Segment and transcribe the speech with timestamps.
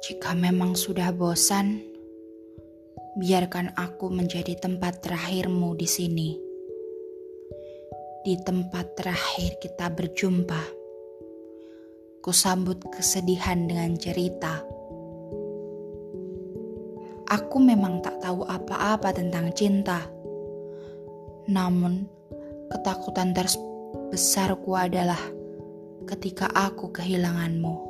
[0.00, 1.76] Jika memang sudah bosan,
[3.20, 6.40] biarkan aku menjadi tempat terakhirmu di sini.
[8.24, 10.62] Di tempat terakhir kita berjumpa,
[12.24, 14.64] kusambut kesedihan dengan cerita.
[17.28, 20.08] Aku memang tak tahu apa-apa tentang cinta.
[21.44, 22.08] Namun,
[22.72, 25.20] ketakutan terbesarku adalah
[26.08, 27.89] ketika aku kehilanganmu.